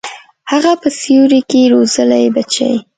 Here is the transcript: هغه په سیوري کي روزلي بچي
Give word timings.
هغه 0.51 0.73
په 0.81 0.89
سیوري 0.99 1.41
کي 1.49 1.61
روزلي 1.73 2.25
بچي 2.35 2.71